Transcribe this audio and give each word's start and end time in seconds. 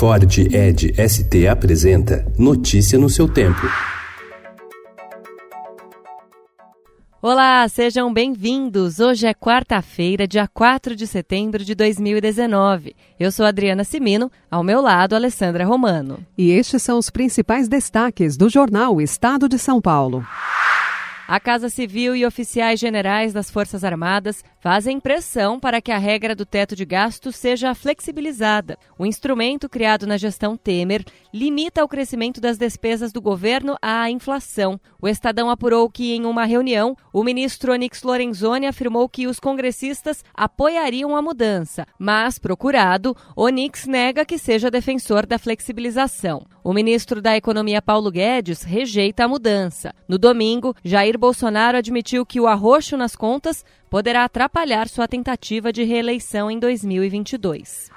Ford 0.00 0.38
Ed 0.38 0.94
ST 0.96 1.46
apresenta 1.46 2.24
Notícia 2.38 2.98
no 2.98 3.10
seu 3.10 3.28
tempo. 3.28 3.60
Olá, 7.20 7.68
sejam 7.68 8.10
bem-vindos. 8.10 8.98
Hoje 8.98 9.26
é 9.26 9.34
quarta-feira, 9.34 10.26
dia 10.26 10.48
4 10.48 10.96
de 10.96 11.06
setembro 11.06 11.62
de 11.62 11.74
2019. 11.74 12.96
Eu 13.18 13.30
sou 13.30 13.44
Adriana 13.44 13.84
Simino, 13.84 14.32
ao 14.50 14.64
meu 14.64 14.80
lado, 14.80 15.14
Alessandra 15.14 15.66
Romano. 15.66 16.24
E 16.38 16.50
estes 16.50 16.82
são 16.82 16.96
os 16.96 17.10
principais 17.10 17.68
destaques 17.68 18.38
do 18.38 18.48
jornal 18.48 19.02
Estado 19.02 19.50
de 19.50 19.58
São 19.58 19.82
Paulo. 19.82 20.26
A 21.30 21.38
Casa 21.38 21.68
Civil 21.68 22.16
e 22.16 22.26
oficiais 22.26 22.80
generais 22.80 23.32
das 23.32 23.48
Forças 23.48 23.84
Armadas 23.84 24.44
fazem 24.58 24.98
pressão 24.98 25.60
para 25.60 25.80
que 25.80 25.92
a 25.92 25.96
regra 25.96 26.34
do 26.34 26.44
teto 26.44 26.74
de 26.74 26.84
gastos 26.84 27.36
seja 27.36 27.72
flexibilizada. 27.72 28.76
O 28.98 29.06
instrumento 29.06 29.68
criado 29.68 30.08
na 30.08 30.16
gestão 30.16 30.56
Temer 30.56 31.04
limita 31.32 31.84
o 31.84 31.88
crescimento 31.88 32.40
das 32.40 32.58
despesas 32.58 33.12
do 33.12 33.22
governo 33.22 33.76
à 33.80 34.10
inflação. 34.10 34.80
O 35.00 35.06
Estadão 35.06 35.48
apurou 35.48 35.88
que, 35.88 36.16
em 36.16 36.26
uma 36.26 36.44
reunião, 36.44 36.96
o 37.12 37.22
ministro 37.22 37.72
Onyx 37.72 38.02
Lorenzoni 38.02 38.66
afirmou 38.66 39.08
que 39.08 39.28
os 39.28 39.38
congressistas 39.38 40.24
apoiariam 40.34 41.14
a 41.14 41.22
mudança, 41.22 41.86
mas, 41.96 42.40
procurado, 42.40 43.16
Onyx 43.36 43.86
nega 43.86 44.24
que 44.24 44.36
seja 44.36 44.68
defensor 44.68 45.24
da 45.26 45.38
flexibilização. 45.38 46.44
O 46.62 46.74
ministro 46.74 47.22
da 47.22 47.36
Economia 47.36 47.80
Paulo 47.80 48.10
Guedes 48.10 48.62
rejeita 48.62 49.24
a 49.24 49.28
mudança. 49.28 49.94
No 50.06 50.18
domingo, 50.18 50.74
Jair 50.84 51.18
Bolsonaro 51.18 51.78
admitiu 51.78 52.26
que 52.26 52.38
o 52.38 52.46
arroxo 52.46 52.96
nas 52.96 53.16
contas 53.16 53.64
poderá 53.88 54.24
atrapalhar 54.24 54.88
sua 54.88 55.08
tentativa 55.08 55.72
de 55.72 55.82
reeleição 55.84 56.50
em 56.50 56.58
2022. 56.58 57.90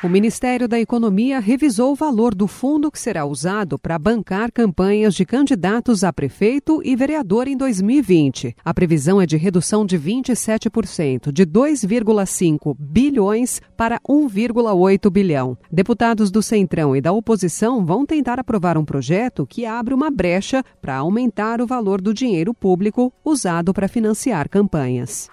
O 0.00 0.08
Ministério 0.08 0.68
da 0.68 0.78
Economia 0.78 1.40
revisou 1.40 1.90
o 1.90 1.96
valor 1.96 2.32
do 2.32 2.46
fundo 2.46 2.88
que 2.88 3.00
será 3.00 3.24
usado 3.24 3.76
para 3.76 3.98
bancar 3.98 4.52
campanhas 4.52 5.12
de 5.12 5.24
candidatos 5.26 6.04
a 6.04 6.12
prefeito 6.12 6.80
e 6.84 6.94
vereador 6.94 7.48
em 7.48 7.56
2020. 7.56 8.54
A 8.64 8.72
previsão 8.72 9.20
é 9.20 9.26
de 9.26 9.36
redução 9.36 9.84
de 9.84 9.98
27%, 9.98 11.32
de 11.32 11.44
2,5 11.44 12.76
bilhões 12.78 13.60
para 13.76 13.98
1,8 14.08 15.10
bilhão. 15.10 15.58
Deputados 15.68 16.30
do 16.30 16.44
Centrão 16.44 16.94
e 16.94 17.00
da 17.00 17.10
oposição 17.10 17.84
vão 17.84 18.06
tentar 18.06 18.38
aprovar 18.38 18.78
um 18.78 18.84
projeto 18.84 19.44
que 19.44 19.66
abre 19.66 19.92
uma 19.92 20.12
brecha 20.12 20.62
para 20.80 20.94
aumentar 20.94 21.60
o 21.60 21.66
valor 21.66 22.00
do 22.00 22.14
dinheiro 22.14 22.54
público 22.54 23.12
usado 23.24 23.74
para 23.74 23.88
financiar 23.88 24.48
campanhas. 24.48 25.28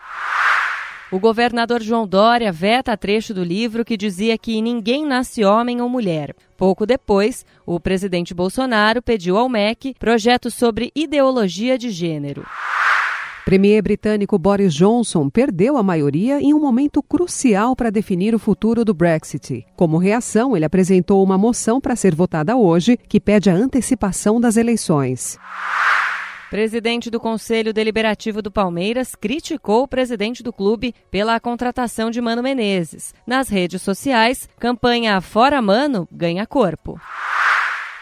O 1.11 1.19
governador 1.19 1.83
João 1.83 2.07
Dória 2.07 2.51
veta 2.51 2.97
trecho 2.97 3.31
do 3.33 3.43
livro 3.43 3.85
que 3.85 3.95
dizia 3.95 4.37
que 4.39 4.59
ninguém 4.59 5.05
nasce 5.05 5.45
homem 5.45 5.79
ou 5.79 5.87
mulher. 5.87 6.35
Pouco 6.57 6.83
depois, 6.83 7.45
o 7.63 7.79
presidente 7.79 8.33
Bolsonaro 8.33 9.03
pediu 9.03 9.37
ao 9.37 9.47
MEC 9.47 9.93
projeto 9.99 10.49
sobre 10.49 10.91
ideologia 10.95 11.77
de 11.77 11.91
gênero. 11.91 12.43
Premier 13.45 13.83
britânico 13.83 14.39
Boris 14.39 14.73
Johnson 14.73 15.29
perdeu 15.29 15.77
a 15.77 15.83
maioria 15.83 16.41
em 16.41 16.51
um 16.51 16.59
momento 16.59 17.03
crucial 17.03 17.75
para 17.75 17.91
definir 17.91 18.33
o 18.33 18.39
futuro 18.39 18.83
do 18.83 18.91
Brexit. 18.91 19.63
Como 19.75 19.99
reação, 19.99 20.55
ele 20.57 20.65
apresentou 20.65 21.23
uma 21.23 21.37
moção 21.37 21.79
para 21.79 21.95
ser 21.95 22.15
votada 22.15 22.55
hoje 22.55 22.97
que 22.97 23.19
pede 23.19 23.47
a 23.47 23.53
antecipação 23.53 24.41
das 24.41 24.57
eleições. 24.57 25.37
Presidente 26.49 27.09
do 27.09 27.19
Conselho 27.19 27.73
Deliberativo 27.73 28.41
do 28.41 28.51
Palmeiras 28.51 29.15
criticou 29.15 29.83
o 29.83 29.88
presidente 29.88 30.43
do 30.43 30.53
clube 30.53 30.93
pela 31.09 31.39
contratação 31.39 32.11
de 32.11 32.21
Mano 32.21 32.43
Menezes. 32.43 33.13
Nas 33.25 33.49
redes 33.49 33.81
sociais, 33.81 34.47
campanha 34.59 35.19
Fora 35.21 35.61
Mano 35.61 36.07
ganha 36.11 36.45
corpo. 36.45 36.99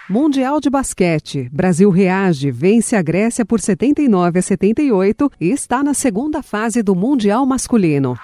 Mundial 0.10 0.60
de 0.60 0.70
Basquete. 0.70 1.50
Brasil 1.50 1.90
reage, 1.90 2.52
vence 2.52 2.94
a 2.94 3.02
Grécia 3.02 3.46
por 3.46 3.62
79 3.62 4.40
a 4.40 4.42
78 4.42 5.32
e 5.40 5.50
está 5.50 5.82
na 5.82 5.94
segunda 5.94 6.44
fase 6.44 6.84
do 6.84 6.94
Mundial 6.94 7.46
Masculino. 7.46 8.18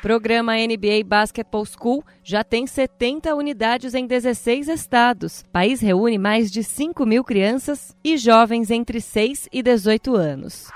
Programa 0.00 0.54
NBA 0.54 1.02
Basketball 1.04 1.64
School 1.64 2.04
já 2.22 2.44
tem 2.44 2.66
70 2.66 3.34
unidades 3.34 3.94
em 3.94 4.06
16 4.06 4.68
estados. 4.68 5.40
O 5.40 5.50
país 5.50 5.80
reúne 5.80 6.16
mais 6.16 6.52
de 6.52 6.62
5 6.62 7.04
mil 7.04 7.24
crianças 7.24 7.96
e 8.04 8.16
jovens 8.16 8.70
entre 8.70 9.00
6 9.00 9.48
e 9.52 9.60
18 9.60 10.14
anos. 10.14 10.68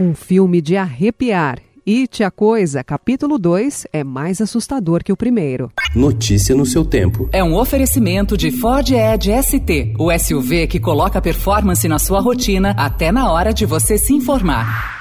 Um 0.00 0.14
filme 0.14 0.62
de 0.62 0.76
arrepiar. 0.76 1.58
It 1.88 2.24
a 2.24 2.32
Coisa, 2.32 2.82
capítulo 2.82 3.38
2, 3.38 3.86
é 3.92 4.02
mais 4.02 4.40
assustador 4.40 5.04
que 5.04 5.12
o 5.12 5.16
primeiro. 5.16 5.70
Notícia 5.94 6.52
no 6.52 6.66
seu 6.66 6.84
tempo. 6.84 7.28
É 7.32 7.44
um 7.44 7.54
oferecimento 7.54 8.36
de 8.36 8.50
Ford 8.50 8.90
Edge 8.90 9.30
ST, 9.40 9.94
o 9.96 10.10
SUV 10.18 10.66
que 10.66 10.80
coloca 10.80 11.22
performance 11.22 11.86
na 11.86 12.00
sua 12.00 12.20
rotina 12.20 12.74
até 12.76 13.12
na 13.12 13.30
hora 13.30 13.54
de 13.54 13.64
você 13.64 13.96
se 13.96 14.12
informar. 14.12 14.95